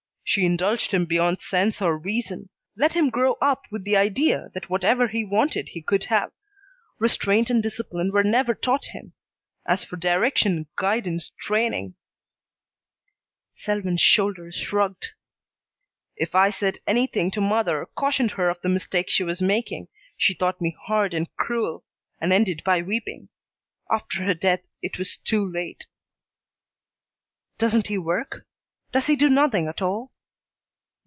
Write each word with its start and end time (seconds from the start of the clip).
She 0.23 0.45
indulged 0.45 0.93
him 0.93 1.03
beyond 1.07 1.41
sense 1.41 1.81
or 1.81 1.97
reason; 1.97 2.47
let 2.77 2.93
him 2.93 3.09
grow 3.09 3.33
up 3.41 3.63
with 3.69 3.83
the 3.83 3.97
idea 3.97 4.49
that 4.53 4.69
whatever 4.69 5.09
he 5.09 5.25
wanted 5.25 5.67
he 5.67 5.81
could 5.81 6.05
have. 6.05 6.31
Restraint 6.99 7.49
and 7.49 7.61
discipline 7.61 8.13
were 8.13 8.23
never 8.23 8.55
taught 8.55 8.85
him. 8.95 9.11
As 9.65 9.83
for 9.83 9.97
direction, 9.97 10.67
guidance, 10.77 11.31
training" 11.37 11.95
Selwyn's 13.65 13.99
shoulders 13.99 14.55
shrugged. 14.55 15.07
"If 16.15 16.33
I 16.33 16.49
said 16.49 16.79
anything 16.87 17.29
to 17.31 17.41
mother, 17.41 17.85
cautioned 17.93 18.31
her 18.31 18.49
of 18.49 18.61
the 18.61 18.69
mistake 18.69 19.09
she 19.09 19.25
was 19.25 19.41
making, 19.41 19.89
she 20.15 20.33
thought 20.33 20.61
me 20.61 20.73
hard 20.83 21.13
and 21.13 21.27
cruel, 21.35 21.83
and 22.21 22.31
ended 22.31 22.61
by 22.63 22.81
weeping. 22.81 23.27
After 23.91 24.23
her 24.23 24.33
death 24.33 24.61
it 24.81 24.97
was 24.97 25.17
too 25.17 25.43
late." 25.43 25.87
"Doesn't 27.57 27.87
he 27.87 27.97
work? 27.97 28.47
Does 28.93 29.07
he 29.07 29.17
do 29.17 29.27
nothing 29.27 29.67
at 29.67 29.81
all?" 29.81 30.13